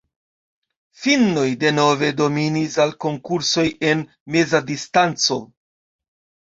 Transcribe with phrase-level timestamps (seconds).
[1.01, 4.05] Finnoj denove dominis al konkursoj en
[4.37, 5.41] meza distanco.